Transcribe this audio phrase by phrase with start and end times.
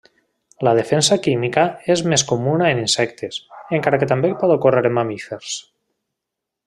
[0.67, 1.65] La defensa química
[1.95, 3.37] és més comuna en insectes,
[3.81, 5.55] encara que també pot ocórrer en mamífers.